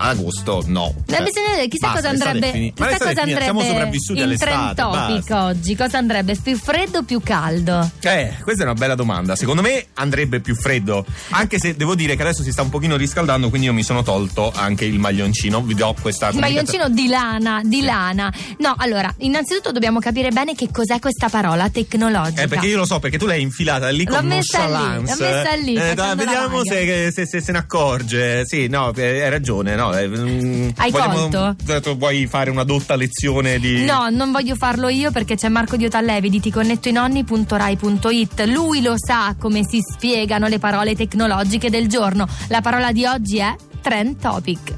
[0.00, 0.94] agosto no.
[1.06, 5.16] Eh, bisogna chissà basta, cosa andrebbe, chissà cosa andrebbe siamo sopravvissuti in all'estate, trend topic
[5.28, 5.44] basta.
[5.44, 5.76] oggi.
[5.76, 6.36] Cosa andrebbe?
[6.36, 7.90] Più freddo o più caldo?
[8.00, 9.36] Eh, questa è una bella domanda.
[9.36, 11.04] Secondo me andrebbe più freddo.
[11.30, 14.02] Anche se devo dire che adesso si sta un pochino riscaldando, quindi io mi sono
[14.02, 15.60] tolto anche il maglioncino.
[15.62, 18.32] Vi do questa Il maglioncino di lana, di lana.
[18.58, 22.42] No, allora, innanzitutto dobbiamo capire bene che cos'è questa parola tecnologica.
[22.42, 25.00] Eh, perché io lo so, perché tu l'hai infilata lì L'ho con messa lì, l'ho
[25.02, 28.44] messa lì, Eh, la vediamo se, se- se se ne accorge.
[28.46, 29.74] Sì, no, eh, hai ragione.
[29.74, 31.56] No, eh, mm, Hai colto?
[31.82, 33.84] tu Vuoi fare una dotta lezione di.
[33.84, 38.44] No, non voglio farlo io perché c'è Marco Diotallevi di ticonnettoinonni.rai.it.
[38.46, 42.26] Lui lo sa come si spiegano le parole tecnologiche del giorno.
[42.48, 44.74] La parola di oggi è trend topic.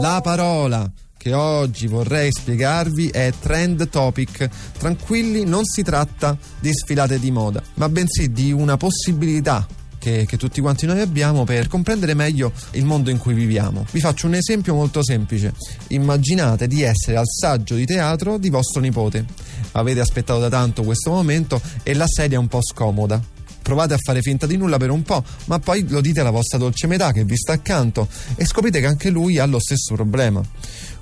[0.00, 4.48] La parola che oggi vorrei spiegarvi è trend topic.
[4.78, 9.66] Tranquilli, non si tratta di sfilate di moda, ma bensì di una possibilità
[9.98, 13.84] che, che tutti quanti noi abbiamo per comprendere meglio il mondo in cui viviamo.
[13.90, 15.54] Vi faccio un esempio molto semplice.
[15.88, 19.24] Immaginate di essere al saggio di teatro di vostro nipote.
[19.72, 23.36] Avete aspettato da tanto questo momento e la sedia è un po' scomoda
[23.68, 26.56] provate a fare finta di nulla per un po', ma poi lo dite alla vostra
[26.56, 30.42] dolce metà che vi sta accanto e scoprite che anche lui ha lo stesso problema.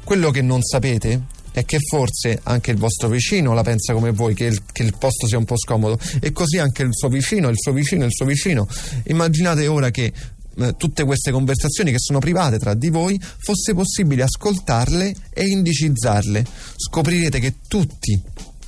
[0.03, 1.27] Quello che non sapete
[1.57, 4.95] è che forse anche il vostro vicino la pensa come voi, che il, che il
[4.99, 8.13] posto sia un po' scomodo, e così anche il suo vicino, il suo vicino, il
[8.13, 8.69] suo vicino.
[9.05, 10.13] Immaginate ora che
[10.59, 16.45] eh, tutte queste conversazioni che sono private tra di voi fosse possibile ascoltarle e indicizzarle.
[16.77, 18.21] Scoprirete che tutti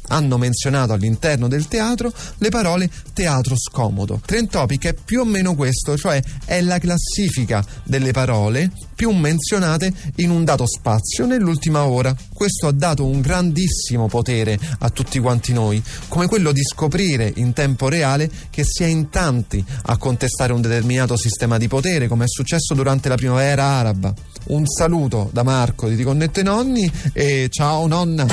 [0.08, 4.20] hanno menzionato all'interno del teatro le parole teatro scomodo.
[4.24, 9.92] Trend Topic è più o meno questo, cioè è la classifica delle parole più menzionate
[10.16, 12.12] in un dato spazio nell'ultima ora.
[12.32, 17.52] Questo ha dato un grandissimo potere a tutti quanti noi, come quello di scoprire in
[17.52, 22.24] tempo reale che si è in tanti a contestare un determinato sistema di potere, come
[22.24, 24.12] è successo durante la primavera araba.
[24.46, 28.26] Un saluto da Marco di Ti Connette Nonni e ciao nonna!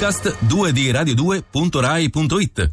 [0.00, 2.68] Podcast 2 di radio2.rai.it